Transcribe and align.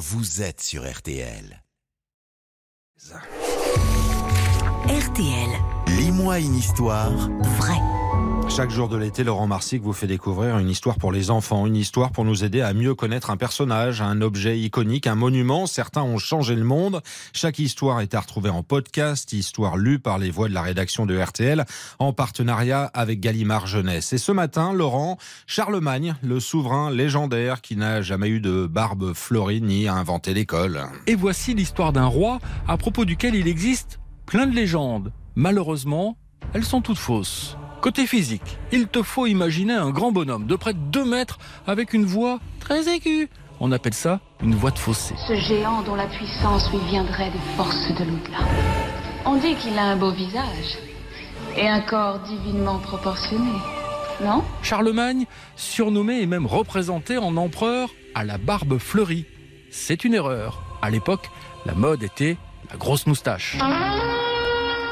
vous 0.00 0.40
êtes 0.40 0.62
sur 0.62 0.90
RTL. 0.90 1.62
RTL, 4.88 5.50
Lis-moi 5.88 6.38
une 6.38 6.54
histoire 6.54 7.12
vrai. 7.58 7.89
Chaque 8.50 8.70
jour 8.70 8.88
de 8.88 8.96
l'été, 8.96 9.22
Laurent 9.22 9.46
Marsic 9.46 9.80
vous 9.80 9.92
fait 9.92 10.08
découvrir 10.08 10.58
une 10.58 10.68
histoire 10.68 10.98
pour 10.98 11.12
les 11.12 11.30
enfants, 11.30 11.66
une 11.66 11.76
histoire 11.76 12.10
pour 12.10 12.24
nous 12.24 12.42
aider 12.42 12.60
à 12.60 12.74
mieux 12.74 12.96
connaître 12.96 13.30
un 13.30 13.36
personnage, 13.36 14.02
un 14.02 14.20
objet 14.20 14.58
iconique, 14.58 15.06
un 15.06 15.14
monument. 15.14 15.66
Certains 15.66 16.02
ont 16.02 16.18
changé 16.18 16.56
le 16.56 16.64
monde. 16.64 17.00
Chaque 17.32 17.60
histoire 17.60 18.00
est 18.00 18.12
à 18.12 18.20
retrouver 18.20 18.50
en 18.50 18.64
podcast, 18.64 19.32
histoire 19.32 19.76
lue 19.76 20.00
par 20.00 20.18
les 20.18 20.32
voix 20.32 20.48
de 20.48 20.52
la 20.52 20.62
rédaction 20.62 21.06
de 21.06 21.16
RTL, 21.16 21.64
en 22.00 22.12
partenariat 22.12 22.90
avec 22.92 23.20
Gallimard 23.20 23.68
Jeunesse. 23.68 24.12
Et 24.12 24.18
ce 24.18 24.32
matin, 24.32 24.72
Laurent, 24.72 25.16
Charlemagne, 25.46 26.16
le 26.20 26.40
souverain 26.40 26.90
légendaire 26.90 27.60
qui 27.60 27.76
n'a 27.76 28.02
jamais 28.02 28.28
eu 28.28 28.40
de 28.40 28.66
barbe 28.66 29.14
fleurie 29.14 29.62
ni 29.62 29.86
inventé 29.86 30.34
l'école. 30.34 30.82
Et 31.06 31.14
voici 31.14 31.54
l'histoire 31.54 31.92
d'un 31.92 32.06
roi 32.06 32.40
à 32.66 32.76
propos 32.76 33.04
duquel 33.04 33.36
il 33.36 33.46
existe 33.46 34.00
plein 34.26 34.48
de 34.48 34.56
légendes. 34.56 35.12
Malheureusement, 35.36 36.18
elles 36.52 36.64
sont 36.64 36.80
toutes 36.80 36.98
fausses. 36.98 37.56
Côté 37.80 38.06
physique, 38.06 38.58
il 38.72 38.88
te 38.88 39.02
faut 39.02 39.26
imaginer 39.26 39.72
un 39.72 39.88
grand 39.88 40.12
bonhomme 40.12 40.46
de 40.46 40.54
près 40.54 40.74
de 40.74 40.78
2 40.78 41.04
mètres 41.04 41.38
avec 41.66 41.94
une 41.94 42.04
voix 42.04 42.38
très 42.58 42.94
aiguë. 42.94 43.30
On 43.58 43.72
appelle 43.72 43.94
ça 43.94 44.20
une 44.42 44.54
voix 44.54 44.70
de 44.70 44.78
fossé. 44.78 45.14
Ce 45.26 45.34
géant 45.34 45.80
dont 45.82 45.94
la 45.94 46.06
puissance 46.06 46.70
lui 46.70 46.78
viendrait 46.90 47.30
des 47.30 47.56
forces 47.56 47.88
de 47.88 48.04
l'au-delà. 48.04 48.38
On 49.24 49.36
dit 49.36 49.54
qu'il 49.54 49.78
a 49.78 49.84
un 49.84 49.96
beau 49.96 50.10
visage 50.10 50.78
et 51.56 51.68
un 51.68 51.80
corps 51.80 52.18
divinement 52.20 52.78
proportionné, 52.78 53.52
non? 54.22 54.44
Charlemagne, 54.62 55.24
surnommé 55.56 56.20
et 56.20 56.26
même 56.26 56.46
représenté 56.46 57.16
en 57.16 57.34
empereur 57.38 57.88
à 58.14 58.24
la 58.24 58.36
barbe 58.36 58.76
fleurie. 58.78 59.24
C'est 59.70 60.04
une 60.04 60.12
erreur. 60.12 60.62
À 60.82 60.90
l'époque, 60.90 61.30
la 61.64 61.72
mode 61.72 62.02
était 62.02 62.36
la 62.70 62.76
grosse 62.76 63.06
moustache. 63.06 63.56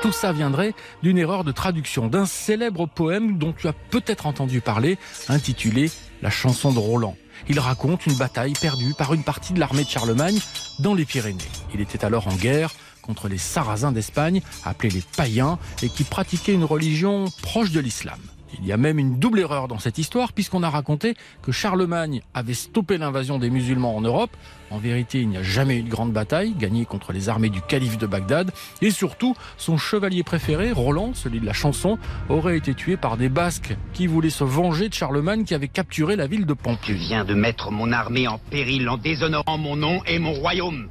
Tout 0.00 0.12
ça 0.12 0.32
viendrait 0.32 0.74
d'une 1.02 1.18
erreur 1.18 1.42
de 1.42 1.50
traduction 1.50 2.06
d'un 2.06 2.24
célèbre 2.24 2.86
poème 2.86 3.36
dont 3.36 3.52
tu 3.52 3.66
as 3.66 3.72
peut-être 3.72 4.26
entendu 4.26 4.60
parler, 4.60 4.96
intitulé 5.28 5.90
La 6.22 6.30
chanson 6.30 6.72
de 6.72 6.78
Roland. 6.78 7.16
Il 7.48 7.58
raconte 7.58 8.06
une 8.06 8.16
bataille 8.16 8.52
perdue 8.52 8.94
par 8.96 9.12
une 9.12 9.24
partie 9.24 9.52
de 9.52 9.60
l'armée 9.60 9.82
de 9.82 9.88
Charlemagne 9.88 10.38
dans 10.78 10.94
les 10.94 11.04
Pyrénées. 11.04 11.38
Il 11.74 11.80
était 11.80 12.04
alors 12.04 12.28
en 12.28 12.34
guerre 12.34 12.70
contre 13.02 13.26
les 13.26 13.38
Sarrasins 13.38 13.90
d'Espagne, 13.90 14.42
appelés 14.64 14.90
les 14.90 15.02
païens, 15.16 15.58
et 15.82 15.88
qui 15.88 16.04
pratiquaient 16.04 16.54
une 16.54 16.64
religion 16.64 17.24
proche 17.42 17.72
de 17.72 17.80
l'islam. 17.80 18.18
Il 18.58 18.66
y 18.66 18.72
a 18.72 18.76
même 18.76 18.98
une 18.98 19.18
double 19.18 19.40
erreur 19.40 19.68
dans 19.68 19.78
cette 19.78 19.98
histoire 19.98 20.32
puisqu'on 20.32 20.62
a 20.62 20.70
raconté 20.70 21.14
que 21.42 21.52
Charlemagne 21.52 22.22
avait 22.34 22.54
stoppé 22.54 22.98
l'invasion 22.98 23.38
des 23.38 23.50
musulmans 23.50 23.96
en 23.96 24.00
Europe. 24.00 24.30
En 24.70 24.78
vérité, 24.78 25.20
il 25.20 25.28
n'y 25.28 25.36
a 25.36 25.42
jamais 25.42 25.78
eu 25.78 25.82
de 25.82 25.88
grande 25.90 26.12
bataille 26.12 26.54
gagnée 26.54 26.84
contre 26.84 27.12
les 27.12 27.28
armées 27.28 27.48
du 27.48 27.60
calife 27.62 27.98
de 27.98 28.06
Bagdad. 28.06 28.50
Et 28.82 28.90
surtout, 28.90 29.34
son 29.56 29.78
chevalier 29.78 30.22
préféré, 30.22 30.72
Roland, 30.72 31.14
celui 31.14 31.40
de 31.40 31.46
la 31.46 31.52
chanson, 31.52 31.98
aurait 32.28 32.56
été 32.58 32.74
tué 32.74 32.96
par 32.96 33.16
des 33.16 33.28
Basques 33.28 33.76
qui 33.94 34.06
voulaient 34.06 34.30
se 34.30 34.44
venger 34.44 34.88
de 34.88 34.94
Charlemagne 34.94 35.44
qui 35.44 35.54
avait 35.54 35.68
capturé 35.68 36.16
la 36.16 36.26
ville 36.26 36.44
de 36.46 36.54
Tu 36.54 36.62
Pampelune. 36.62 36.98
viens 36.98 37.24
de 37.24 37.34
mettre 37.34 37.70
mon 37.70 37.92
armée 37.92 38.28
en 38.28 38.38
péril 38.38 38.88
en 38.88 38.96
déshonorant 38.98 39.58
mon 39.58 39.76
nom 39.76 40.02
et 40.06 40.18
mon 40.18 40.32
royaume. 40.32 40.88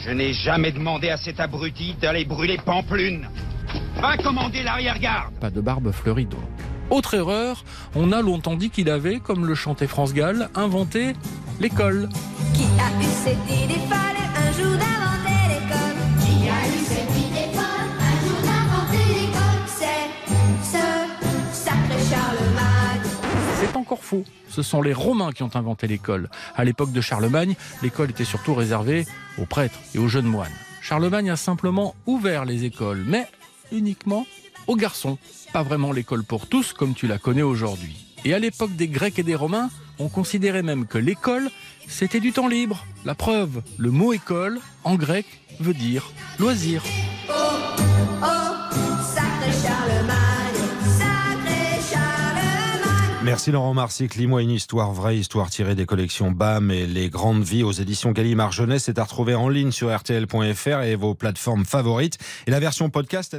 Je 0.00 0.10
n'ai 0.10 0.32
jamais 0.32 0.72
demandé 0.72 1.08
à 1.10 1.16
cet 1.16 1.40
abruti 1.40 1.94
d'aller 2.00 2.24
brûler 2.24 2.58
Pamplune. 2.64 3.28
Va 4.00 4.16
commander 4.18 4.62
l'arrière-garde. 4.62 5.34
Pas 5.40 5.50
de 5.50 5.60
barbe 5.60 5.90
fleurie 5.92 6.26
donc. 6.26 6.40
Autre 6.88 7.14
erreur, 7.14 7.64
on 7.96 8.12
a 8.12 8.22
longtemps 8.22 8.54
dit 8.54 8.70
qu'il 8.70 8.88
avait, 8.90 9.18
comme 9.18 9.44
le 9.44 9.54
chantait 9.54 9.88
France 9.88 10.14
Gall, 10.14 10.48
inventé 10.54 11.14
l'école. 11.58 12.08
Qui 12.54 12.62
a 12.62 13.02
eu 13.02 13.04
cette 13.24 13.44
idée 13.50 13.80
folle 13.88 14.16
un 14.36 14.52
jour 14.52 14.72
d'inventer 14.78 15.48
l'école? 15.48 15.96
Qui 16.20 16.48
a 16.48 16.68
eu 16.68 16.84
cette 16.84 17.10
idée 17.16 17.50
folle 17.52 17.90
un 18.00 18.16
jour 18.24 18.38
d'inventer 18.42 19.04
l'école? 19.14 19.62
C'est 19.66 20.08
ce 20.62 21.64
sacré 21.64 21.98
Charlemagne. 22.08 23.10
C'est 23.60 23.76
encore 23.76 24.04
faux. 24.04 24.24
Ce 24.48 24.62
sont 24.62 24.80
les 24.80 24.92
Romains 24.92 25.32
qui 25.32 25.42
ont 25.42 25.54
inventé 25.54 25.88
l'école. 25.88 26.30
À 26.54 26.64
l'époque 26.64 26.92
de 26.92 27.00
Charlemagne, 27.00 27.56
l'école 27.82 28.10
était 28.10 28.24
surtout 28.24 28.54
réservée 28.54 29.06
aux 29.38 29.46
prêtres 29.46 29.80
et 29.94 29.98
aux 29.98 30.08
jeunes 30.08 30.26
moines. 30.26 30.52
Charlemagne 30.80 31.30
a 31.30 31.36
simplement 31.36 31.96
ouvert 32.06 32.44
les 32.44 32.64
écoles, 32.64 33.02
mais 33.08 33.26
uniquement 33.72 34.24
aux 34.66 34.76
garçons. 34.76 35.18
Pas 35.52 35.62
vraiment 35.62 35.92
l'école 35.92 36.24
pour 36.24 36.46
tous 36.46 36.72
comme 36.72 36.94
tu 36.94 37.06
la 37.06 37.18
connais 37.18 37.42
aujourd'hui. 37.42 37.96
Et 38.24 38.34
à 38.34 38.38
l'époque 38.38 38.74
des 38.74 38.88
Grecs 38.88 39.18
et 39.18 39.22
des 39.22 39.34
Romains, 39.34 39.70
on 39.98 40.08
considérait 40.08 40.62
même 40.62 40.86
que 40.86 40.98
l'école, 40.98 41.50
c'était 41.86 42.20
du 42.20 42.32
temps 42.32 42.48
libre. 42.48 42.84
La 43.04 43.14
preuve, 43.14 43.62
le 43.78 43.90
mot 43.90 44.12
école, 44.12 44.60
en 44.84 44.96
grec, 44.96 45.26
veut 45.60 45.74
dire 45.74 46.10
loisir. 46.38 46.82
Oh, 47.28 47.32
Charlemagne, 49.62 50.62
sacré 50.98 51.80
Charlemagne. 51.90 53.24
Merci 53.24 53.52
Laurent 53.52 53.74
Marsic. 53.74 54.16
Lis-moi 54.16 54.42
une 54.42 54.50
histoire 54.50 54.92
vraie, 54.92 55.18
histoire 55.18 55.50
tirée 55.50 55.74
des 55.74 55.86
collections 55.86 56.30
BAM 56.30 56.70
et 56.70 56.86
Les 56.86 57.08
Grandes 57.08 57.42
Vies 57.42 57.62
aux 57.62 57.72
éditions 57.72 58.12
Gallimard 58.12 58.52
Jeunesse. 58.52 58.84
C'est 58.84 58.98
à 58.98 59.04
retrouver 59.04 59.34
en 59.34 59.48
ligne 59.48 59.72
sur 59.72 59.96
RTL.fr 59.96 60.82
et 60.82 60.96
vos 60.96 61.14
plateformes 61.14 61.64
favorites. 61.64 62.18
Et 62.46 62.50
la 62.50 62.60
version 62.60 62.90
podcast, 62.90 63.34